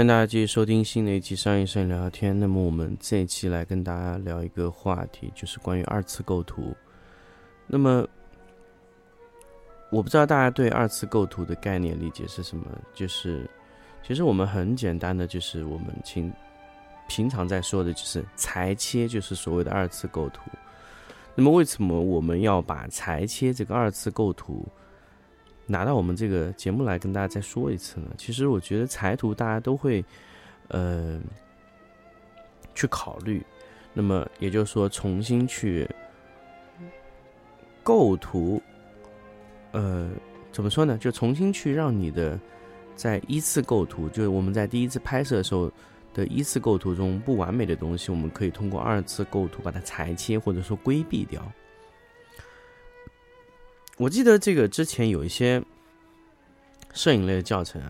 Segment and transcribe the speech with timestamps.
[0.00, 2.40] 欢迎大家继续收听新的一期商业摄影聊聊天。
[2.40, 6.74] 那么我们这一期来跟大家聊一个话题，就是关于二次构图。
[7.66, 8.08] 那么
[9.90, 12.64] 我不知道大家对二次构图的概念理解是什么？
[12.94, 13.46] 就是
[14.02, 16.32] 其实我们很简单的，就是我们平
[17.06, 20.50] 平常在说的就是裁切，就是所谓的二次构图。
[21.34, 24.66] 那么为什么我们要把裁切这个二次构图？
[25.70, 28.08] 拿到我们这个节目来跟大家再说一次呢？
[28.18, 30.04] 其实我觉得裁图大家都会，
[30.66, 31.20] 呃，
[32.74, 33.40] 去考虑。
[33.92, 35.88] 那么也就是说，重新去
[37.84, 38.60] 构图，
[39.70, 40.10] 呃，
[40.50, 40.98] 怎么说呢？
[40.98, 42.38] 就重新去让你的
[42.96, 45.70] 在一次构图，就是我们在第一次拍摄的时候
[46.12, 51.40] 的一次构图中不完美的东西，我们可以通过二次构图把它裁切或者说规避掉。
[54.00, 55.62] 我记得这个之前有一些
[56.94, 57.82] 摄影类的教程，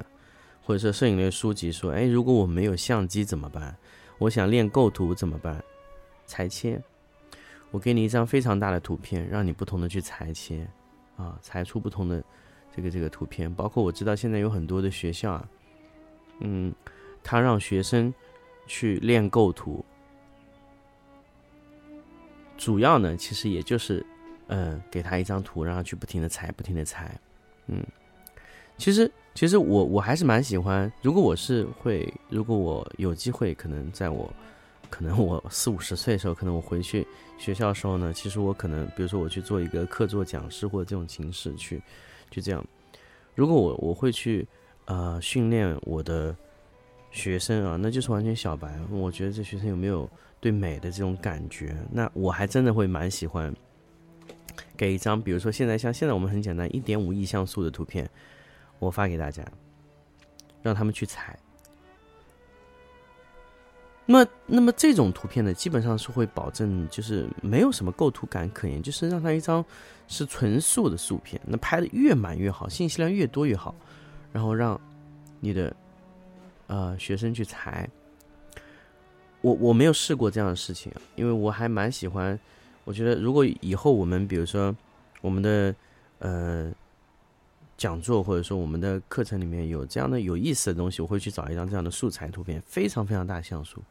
[0.61, 3.77] 或者说摄影类书籍说，哎，如果我没有相机怎么办？
[4.19, 5.63] 我想练构图怎么办？
[6.27, 6.83] 裁切，
[7.71, 10.69] 我给你一张非常大的图片，让你不同的去裁切，
[11.17, 12.21] 啊，裁出不同的
[12.75, 13.53] 这个这个图片。
[13.55, 15.49] 包括我知道现在有很多的学校啊，
[16.41, 16.75] 嗯，
[17.23, 18.13] 他让学生
[18.67, 19.85] 去练构图，
[22.57, 24.05] 主要呢，其实也就是。
[24.53, 27.09] 嗯，给他一张图，让他去不停的猜，不停的猜。
[27.69, 27.81] 嗯，
[28.77, 30.93] 其实其实我我还是蛮喜欢。
[31.03, 34.29] 如果我是会，如果我有机会，可能在我
[34.91, 37.07] 可能我四五十岁的时候，可能我回去
[37.39, 41.81] 学校的时候呢，其实我可能比如说我去做一个客座讲师或者这种形式去，
[42.29, 42.67] 就这样。
[43.37, 44.45] 如果我我会去
[44.87, 46.35] 呃训练我的
[47.13, 48.77] 学生啊，那就是完全小白。
[48.91, 51.77] 我觉得这学生有没有对美的这种感觉？
[51.93, 53.55] 那我还真的会蛮喜欢。
[54.77, 58.09] 给一张，比如说现在像现在我们很简单，一点五亿像素的图片，
[58.79, 59.45] 我发给大家，
[60.63, 61.39] 让他们去裁。
[64.07, 69.65] 那么，那么这种图片呢，基本上是会保证就是没有什么构图感可言，就是让它一张
[70.09, 73.75] 是纯素的素片，那拍的越满越好，信息量越多越好，
[74.33, 74.81] 然后让
[75.39, 75.77] 你的
[76.67, 77.89] 呃学生去裁。
[79.43, 82.39] 我我没有试过这样的事情，因为我还蛮喜欢。
[82.85, 84.75] 我觉得，如果以后我们比如说
[85.21, 85.75] 我们的
[86.19, 86.73] 呃
[87.77, 93.83] 讲座，或者说我们的课程里面有这样的有意思的东西，我会去找一张这样的素材图片，非常非常大像素，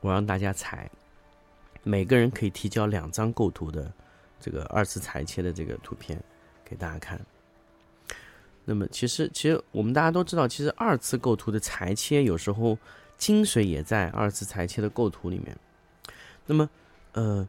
[0.00, 0.90] 我让大家裁，
[1.82, 3.92] 每个人可以提交两张构图的
[4.38, 6.22] 这个二次裁切的这个图片
[6.64, 7.20] 给大家看。
[8.64, 12.78] 那么，其实其实我们大家都知道，其实二次构图的裁切有时候
[13.16, 15.56] 精髓也在二次裁切的构图里面。
[16.50, 16.70] 那么，
[17.12, 17.46] 呃，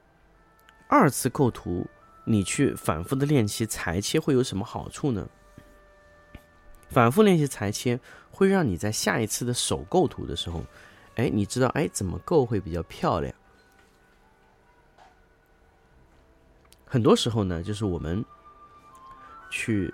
[0.89, 1.87] 二次构图，
[2.25, 5.25] 你去反复的练习裁切会有什么好处呢？
[6.89, 7.97] 反复练习裁切
[8.29, 10.65] 会让你在下一次的手构图的时候，
[11.15, 13.33] 哎，你知道哎怎么构会比较漂亮。
[16.85, 18.25] 很多时候呢，就是我们
[19.49, 19.93] 去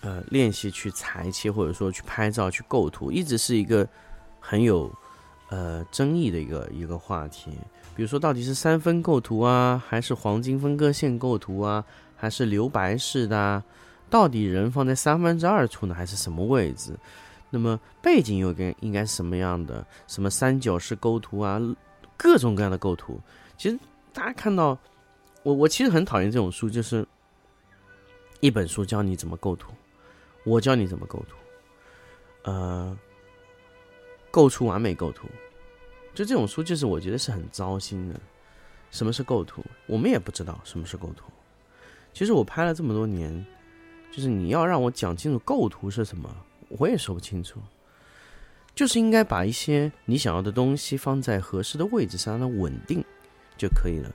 [0.00, 3.88] 呃练习去裁切，或者说去拍照、去构图，一直是一个
[4.40, 4.92] 很有。
[5.50, 7.50] 呃，争议的一个一个话题，
[7.96, 11.82] 比如说到底是三分构图啊，还是黄金分割线构图啊，
[12.14, 13.64] 还是留白式的啊？
[14.10, 16.94] 到底人放在三分之二处呢，还是什么位置？
[17.48, 19.86] 那么背景又该应该什么样的？
[20.06, 21.58] 什么三角式构图啊，
[22.14, 23.18] 各种各样的构图。
[23.56, 23.78] 其实
[24.12, 24.78] 大家看到，
[25.42, 27.06] 我我其实很讨厌这种书，就是
[28.40, 29.72] 一本书教你怎么构图，
[30.44, 31.36] 我教你怎么构图，
[32.50, 32.94] 呃。
[34.30, 35.26] 构出完美构图，
[36.18, 38.20] 就这种书，就是我觉得是很糟心的。
[38.90, 39.64] 什么是构图？
[39.86, 41.26] 我们也不知道什么是构图。
[42.12, 43.46] 其实我拍了这么多年，
[44.10, 46.28] 就是你要让我讲清楚构图是什么，
[46.70, 47.60] 我也说不清楚。
[48.74, 53.04] 就是应该把一些你想要的东西放在合适的位置上，让它稳定
[53.56, 54.12] 就可以了。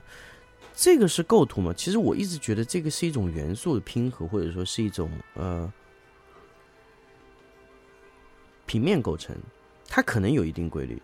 [0.74, 1.72] 这个是构图吗？
[1.74, 5.72] 其实我一直觉得这个是一种元素的拼合，或者说是一种呃
[8.66, 9.34] 平面构成。
[9.88, 11.00] 它可能有一定规律，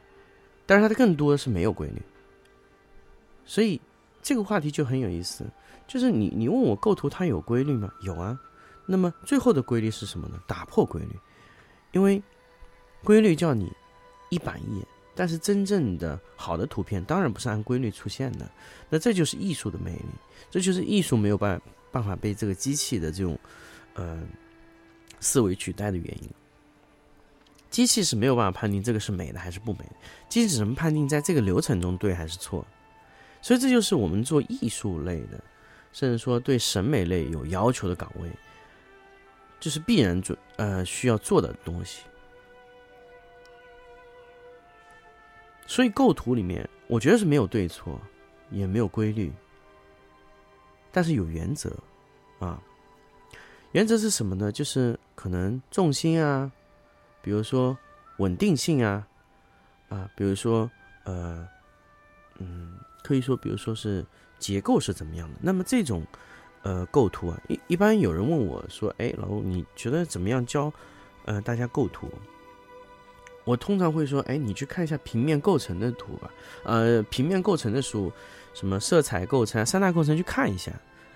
[0.70, 2.00] 但是它的更多的是没有规律，
[3.44, 3.80] 所以
[4.22, 5.44] 这个话题就很有意思。
[5.88, 7.92] 就是你你问我构图它有规律吗？
[8.02, 8.38] 有啊。
[8.86, 10.40] 那么最后的规律是什么呢？
[10.46, 11.18] 打破规律，
[11.90, 12.22] 因为
[13.02, 13.68] 规律叫你
[14.28, 14.86] 一板一眼，
[15.16, 18.48] 但是真正的好的图片当然不是按规律出现的，
[18.88, 20.04] 那这就是艺术的魅力，
[20.52, 23.36] 这就是艺术没有办办法被这个机器的这种
[23.94, 24.22] 呃
[25.18, 26.30] 思维取代的原因。
[27.70, 29.92] 机器是没有办法判定这个是美的还是不美的，
[30.28, 32.66] 机器只能判定在这个流程中对还是错。
[33.40, 35.42] 所以这就是我们做艺术类的，
[35.92, 38.28] 甚至说对审美类有要求的岗位，
[39.58, 42.02] 就是必然做呃需要做的东西。
[45.66, 48.00] 所以构图里面，我觉得是没有对错，
[48.50, 49.32] 也没有规律，
[50.90, 51.74] 但是有原则
[52.40, 52.60] 啊。
[53.72, 54.50] 原则是什么呢？
[54.50, 56.50] 就是可能重心啊，
[57.22, 57.76] 比如说
[58.18, 59.06] 稳定性啊，
[59.88, 60.70] 啊，比如说
[61.04, 61.46] 呃，
[62.38, 64.04] 嗯，可以说，比如说是
[64.38, 65.38] 结构是怎么样的。
[65.40, 66.02] 那么这种
[66.62, 70.72] 呃构图啊，一一般有人问我说：“哎，老吴，你觉得怎么样教
[71.24, 72.10] 呃大家构图？”
[73.44, 76.30] 我通常会说，哎，你去看一下平面构成的图吧，
[76.62, 78.12] 呃，平面构成的书，
[78.52, 80.70] 什么色彩构成、三大构成，去看一下，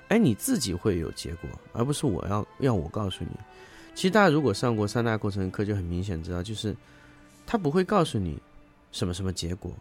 [0.09, 3.31] 哎，你自己会有结果，而不是我要要我告诉你。
[3.94, 6.75] 其实大家如果上过三大构成课，就很明显知道，就是
[7.46, 8.38] 他不会告诉你
[8.93, 9.73] 什么什么结果，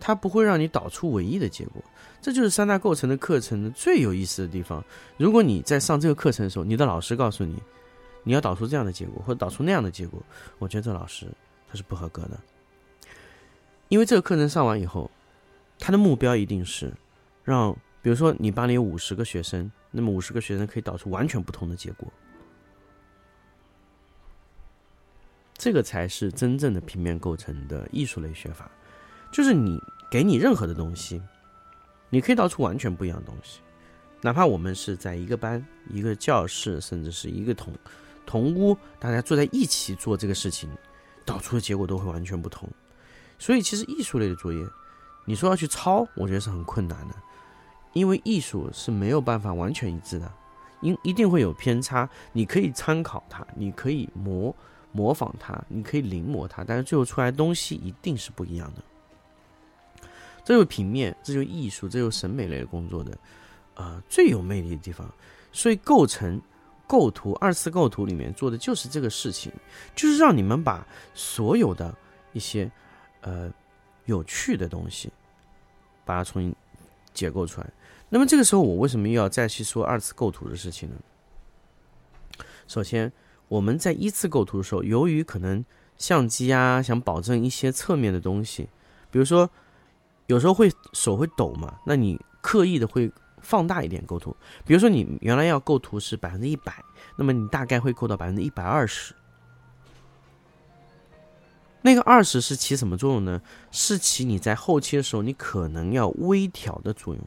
[0.00, 1.82] 他不会让你导出唯一的结果。
[2.20, 4.84] 这就是三大构成的课程的最有意思的地方。
[5.16, 7.56] 如果你在上这个课程的时候，你的老师告诉你，
[8.22, 10.22] 你要导出这样的结果，或者导出那样的结果，
[10.58, 11.26] 我觉得这老师
[11.68, 11.76] 他。
[11.76, 12.38] 是不合格的，
[13.88, 15.10] 因为这个课程上完以后，
[15.76, 16.92] 他的目标一定是
[17.42, 22.06] 让，比如说你班里有五十个学生，那么五十个学生可以导出完全不同的结果，
[25.56, 28.70] 这个才是真正的平面构成的艺术类学法，
[29.32, 29.80] 就是你
[30.10, 31.22] 给你任何的东西，
[32.10, 33.60] 你可以导出完全不一样的东西，
[34.20, 37.72] 哪怕我们是在一个班、一个教室，甚至是一个同
[38.26, 40.68] 同屋，大家坐在一起做这个事情。
[41.26, 42.68] 导出的结果都会完全不同，
[43.38, 44.62] 所以其实艺术类的作业，
[45.24, 47.14] 你说要去抄，我觉得是很困难的，
[47.94, 50.30] 因为艺术是没有办法完全一致的，
[50.82, 52.06] 因一定会有偏差。
[52.34, 54.54] 你可以参考它，你可以模
[54.94, 58.82] 模仿它，你可以临摹它，但是最后出来东西一定是不一样的。
[60.42, 63.18] 这就是平面，这就是艺术，这就是审美类的工作的，
[63.74, 65.06] 呃，最有魅力的地方。
[65.52, 66.40] 所以构成。
[66.86, 69.50] 构图二次构图里面做的就是这个事情，
[69.96, 71.96] 就是让你们把所有的
[72.34, 72.70] 一些
[73.22, 73.50] 呃
[74.04, 75.10] 有趣的东西，
[76.04, 76.54] 把它重新
[77.14, 77.66] 解构出来。
[78.10, 80.96] 那么这个时候，我为什么又要再去说二次构图的事情呢？
[82.68, 83.10] 首先，
[83.48, 85.64] 我们在一次构图的时候，由于可能
[85.96, 88.68] 相机啊想保证一些侧面的东西，
[89.10, 89.50] 比如说
[90.26, 93.10] 有时候会手会抖嘛，那你刻意的会。
[93.46, 96.82] 放大一点构图，比如说你原来要构图是百分之一百，
[97.18, 99.14] 那么你大概会构到百分之一百二十。
[101.82, 103.42] 那个二十是起什么作用呢？
[103.70, 107.22] 是起你在后期的时候你可能要微调的作用。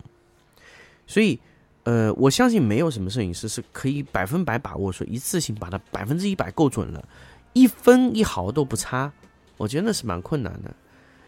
[1.06, 1.40] 所以，
[1.88, 7.08] 呃，我相信没有什么摄影师是可以百分百把握说一次性把它百分之一百够准了，
[7.54, 9.10] 一分一毫都不差。
[9.56, 10.76] 我觉得那是蛮困难的，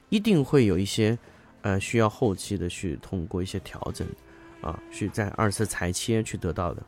[0.09, 1.17] 一定会有一些
[1.61, 4.05] 呃需要后期的去通过一些调整。
[4.59, 6.83] 啊，去在二次裁切去得到的。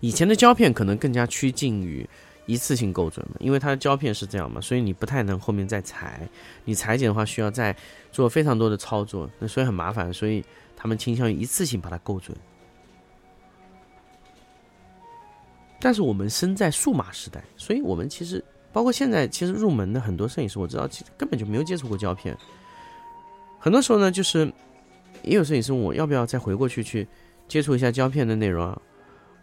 [0.00, 2.06] 以前的胶片可能更加趋近于
[2.46, 6.28] 一次性构准嘛，因为它的胶片是这样嘛，所以你不太能后面再裁。
[6.64, 7.76] 你裁剪的话需要再
[8.12, 10.44] 做非常多的操作，那所以很麻烦，所以
[10.76, 12.36] 他们倾向于一次性把它构准。
[15.80, 22.36] 但是我们身在数码时代，所以我们其实包括现在，其实入门的很多摄影师，我知道其实根本就没有接触过胶片。
[23.58, 24.52] 很多时候呢，就是。
[25.22, 27.08] 也有摄影师问我要不要再回过去去
[27.48, 28.78] 接触一下胶片的内容啊？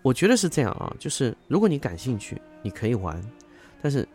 [0.02, 3.22] 我觉得是这样啊，就是如果你感兴趣，你可以玩，
[3.82, 4.08] 但是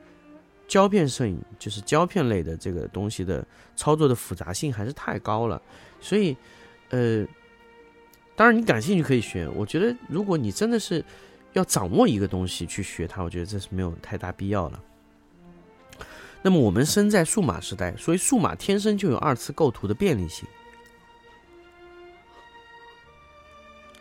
[0.67, 5.61] 胶片摄影就是胶片类的这个东西的操作的复杂性还是太高了，
[6.01, 6.37] 所以
[6.91, 7.25] 呃，
[8.35, 9.49] 当然你感兴趣可以学。
[9.49, 11.05] 我觉得如果你真的是
[11.53, 14.83] 要掌握一个东西去学它，我觉得这是没有太大必要了。
[16.43, 20.47] 那么我们身在数码时代，所以数码天生就有二次构图的便利性。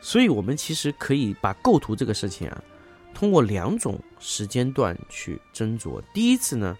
[0.06, 2.64] 所以，我们其实可以把构图这个事情啊，
[3.12, 6.00] 通过两种时间段去斟酌。
[6.14, 6.78] 第一次呢，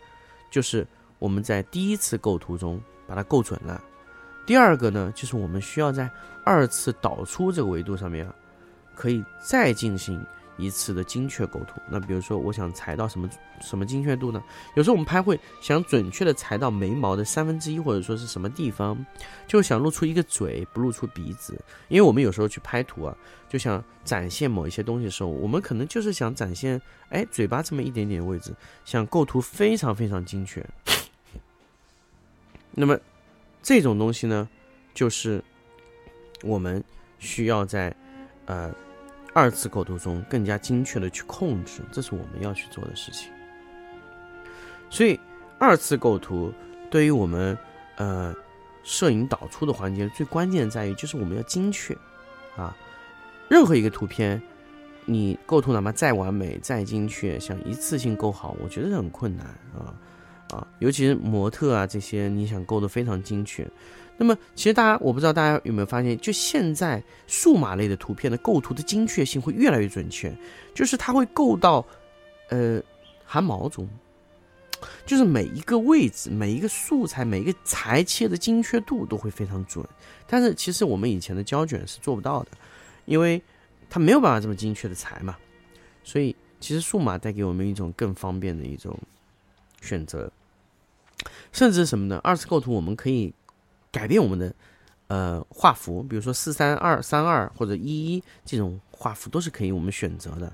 [0.52, 0.86] 就是
[1.18, 3.82] 我们在第一次构图中把它构准了；
[4.46, 6.08] 第二个呢，就是我们需要在
[6.44, 8.36] 二次导出这个维度上面啊，
[8.94, 10.24] 可以再进行。
[10.58, 13.30] 一次的精确构图，那比如说我想裁到什么
[13.62, 14.42] 什么精确度呢？
[14.76, 19.06] 有时候我们拍会想准确的裁到眉毛的三分之一，或者说是什么地方，
[19.48, 21.60] 就想露出一个嘴，不露出鼻子。
[21.88, 23.16] 因为我们有时候去拍图啊，
[23.50, 28.54] 就想展现某一些东西的时候，我们可能就是想展现，哎，嘴巴这么一点点位置，
[28.86, 30.66] 想构图非常非常精确。
[32.72, 32.98] 那么
[33.64, 34.48] 这种东西呢，
[34.94, 35.44] 就是
[36.44, 36.84] 我们
[37.20, 37.96] 需要在
[38.46, 38.74] 呃
[39.36, 43.30] 二次构图中更加精确的去控制，这是我们要去做的事情。
[44.90, 45.20] 所以
[45.60, 46.54] 二次构图
[46.90, 47.58] 对于我们
[47.98, 48.34] 呃
[48.82, 51.94] 摄影导出的环节最关键在于，就是我们要精确
[52.56, 52.74] 啊，
[53.50, 54.42] 任何一个图片。
[55.08, 59.46] 你构图哪怕再完美、再精确，想一次性构好，我觉得很困难
[59.78, 59.94] 啊
[60.50, 60.68] 啊！
[60.80, 63.68] 尤其是模特啊这些，你想构的非常精确。
[64.18, 70.34] 那么，其实大家我不知道大家有没有发现，就现在数码类的图片的构图的精确性会越来越准确，
[70.74, 71.86] 就是它会构到
[72.50, 72.82] 呃
[73.26, 73.88] 汗毛中，
[75.06, 79.86] 就是每一个位置、每一个素材、每一个裁切的精确度都会非常准。
[80.28, 82.50] 但是其实我们以前的胶卷是做不到的，
[83.06, 83.42] 因为。
[83.88, 85.38] 它没有办法这么精确的裁嘛，
[86.04, 88.98] 所以其实数码带给我们一种更方便的一种
[89.82, 90.32] 选择，
[91.52, 92.20] 甚至什么呢？
[92.24, 93.34] 二次构图我们可以
[93.92, 94.54] 改变我们的
[95.08, 100.52] 呃画幅，比如说四三二三二或者一一这种画幅都是可以我们选择的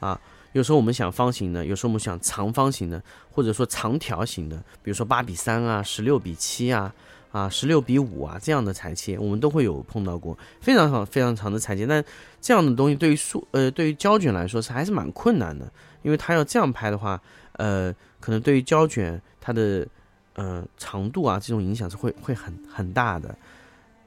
[0.00, 0.20] 啊。
[0.52, 6.94] 有时候我们想方形的，有时候我们想长方形的，或者说长条形的，比如说八比三啊，十六比七啊。
[7.34, 11.84] 啊，十六比五啊，这样的裁切我们都会有碰到过，非常长、非常长的裁切。
[11.84, 12.04] 但
[12.40, 15.68] 这样的东西对于数呃，对于胶卷来说是还是蛮困难的，
[16.02, 17.20] 因为它要这样拍的话，
[17.54, 19.86] 呃，可能对于胶卷它的
[20.34, 23.36] 呃长度啊这种影响是会会很很大的。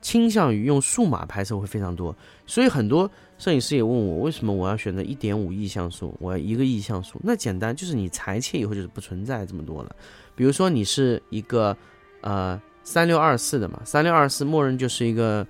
[0.01, 7.19] 倾向于用数码拍摄会非常多，所以很多摄影师也问我，为什么我要选择一点五亿像素，我要一个亿像素？
[7.23, 9.95] 那简单，就是你裁切以后就是不存在这么多了。
[10.35, 11.75] 比如说你是一个
[12.21, 12.61] 呃。
[12.83, 15.45] 三六二四的嘛，三六二四默认就是一个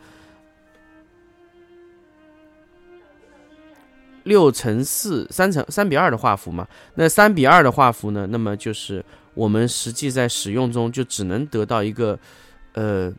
[4.28, 6.68] 六乘四三乘三比二的画幅嘛。
[6.94, 9.04] 那三比二的画幅呢，那么就是
[9.34, 12.20] 我们实际在使用中就只能得到一个，
[12.74, 13.12] 呃，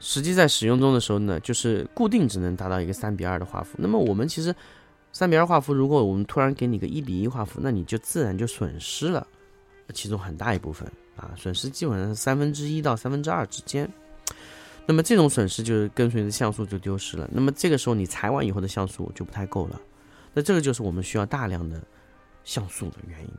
[0.00, 3.76] 实际在使用中的时候呢，就是固定只能达到一个三比二的画幅。
[3.78, 4.54] 那么我们其实
[5.12, 9.26] 三比二画幅，如果我们突然给你个一比一画幅，那你就自然就损失了
[9.94, 10.90] 其中很大一部分。
[11.14, 13.86] 啊，损失基本上是三分之一到三分之二之间，
[14.86, 17.28] 那么这种损失就是跟随着像素就丢失了。
[17.32, 19.80] 那么这个时候你裁完以后的像素就不太够了，
[20.34, 21.80] 那这个就是我们需要大量的
[22.44, 23.30] 像素的原因。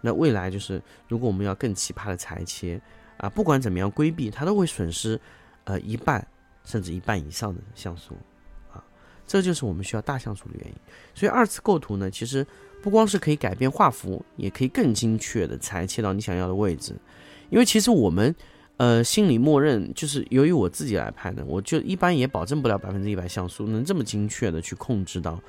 [0.00, 2.80] 那未来就是如果我们要更奇葩的裁切
[3.18, 5.20] 啊，不管怎么样规避，它都会损失
[5.64, 6.26] 呃一半
[6.64, 8.16] 甚至一半以上的像素
[8.72, 8.82] 啊，
[9.26, 10.74] 这就是我们需要大像素的原因。
[11.14, 12.46] 所以二次构图呢，其实。
[12.82, 16.96] 不光是可以改变画幅，也可以更精确的裁切到你想要的位置。
[17.48, 18.34] 因为其实我们，
[18.82, 25.40] 呃，心里默认就是由于我自己来拍的，我就一般也保证不了百分之一百像素能这么精确的去控制到，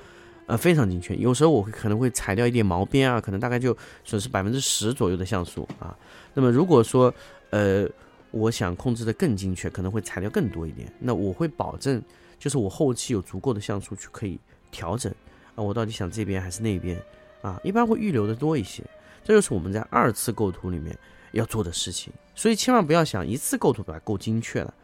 [0.46, 1.16] 呃，非常精确。
[1.16, 5.98] 有时候我会可能会裁掉一点毛边啊，可能大概就损失百分之十左右的像素啊。
[6.32, 7.12] 那么如果说，
[7.50, 7.88] 呃，
[8.30, 10.86] 我想控制的更精确，可能会裁掉更多一点。
[11.00, 12.00] 那我会保证，
[12.38, 14.38] 就是我后期有足够的像素去可以
[14.70, 15.12] 调整
[15.56, 16.96] 啊，我到底想这边还是那边。
[17.42, 18.84] 啊，一般会预留的多一些，
[19.24, 20.96] 这就是我们在二次构图里面
[21.34, 22.12] 要做的事情。
[22.34, 24.74] 所以千万不要想一次构图把它够精确了，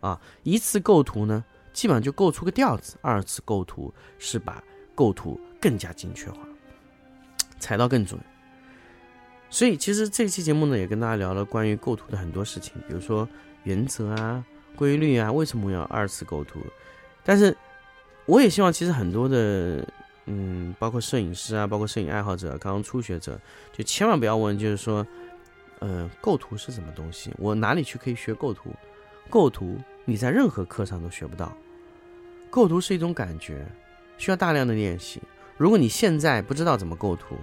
[0.00, 4.62] 啊，一次构图呢，基本上就构出个调子；二次构图是把
[4.94, 6.38] 构图更加精确化，
[7.58, 8.20] 踩到更准。
[9.48, 13.26] 所以其实这期节目呢，也跟大家聊了关于构图的很多事情，比如说
[13.62, 14.44] 原则啊、
[14.76, 16.60] 规律啊，为什么要二次构图？
[17.24, 17.56] 但是
[18.26, 19.86] 我也希望，其实很多的。
[20.30, 23.40] 嗯，包括摄影师啊，包括摄影爱好者、刚刚初学者，
[23.72, 25.06] 就千万不要问，就是说，
[25.80, 27.32] 呃，构图是什么东西？
[27.38, 28.70] 我哪里去可以学构图？
[29.30, 31.56] 构图你在任何课上都学不到。
[32.50, 33.66] 构图是一种感觉，
[34.16, 35.20] 需要大量的练习。
[35.56, 37.36] 如果你现在不知道怎么构图，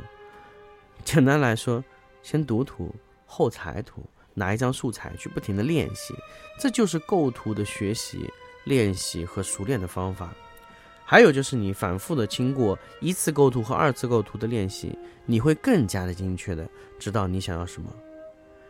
[1.04, 1.84] 简单来说，
[2.24, 2.94] 先读图
[3.26, 6.16] 后裁图，拿一张素材去不停的练习，
[6.60, 8.28] 这就是构图的学习、
[8.64, 10.34] 练习和熟练的方法。
[11.06, 17.94] 还有就是你反复的经过一次构图和二次构图的练习，你会更加的精确的知道你想要什么。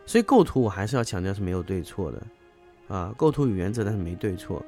[0.06, 2.22] 所以构图我还是要强调是没有对错的，
[2.88, 4.64] 啊，构图有原则，但是没对错，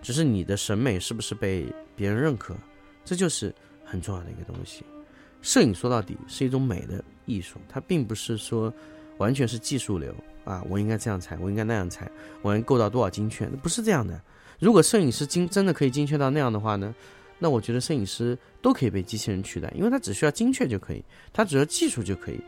[0.00, 1.66] 只是你的审美是不是被
[1.96, 2.56] 别人认可，
[3.04, 3.52] 这就是
[3.84, 4.84] 很重要的一个东西。
[5.42, 8.72] 摄影说到底是一种美的艺术，它并不是说
[9.18, 12.10] 完全是技术流啊，我应该这样裁，我应该那样裁，
[12.42, 14.20] 我能够到多少精确，那不是这样的。
[14.60, 16.94] 如果摄影师精真的可以精确到那样的话呢？
[17.40, 22.40] 那我觉得摄影师都可以被机器人取代，因为它只需要精确就可以，它只要技术就可以。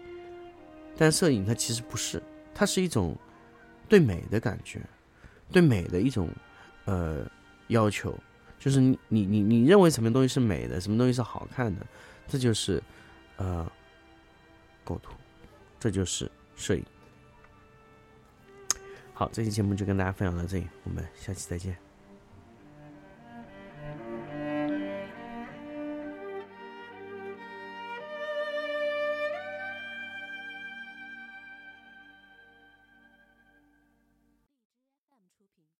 [1.00, 2.22] 但摄影它其实不是，
[2.54, 3.16] 它是一种
[3.88, 4.82] 对美的感觉，
[5.50, 6.28] 对美的一种
[6.84, 7.26] 呃
[7.68, 8.14] 要求，
[8.58, 11.86] 就是你你你你认为什么东西是美的，什么东西是好看的，
[12.28, 12.82] 这就是
[13.38, 13.66] 呃
[14.84, 15.14] 构图，
[15.78, 16.84] 这就是摄影。
[19.14, 21.89] 好，这期节目就跟大家分享到这里，我们下期再见。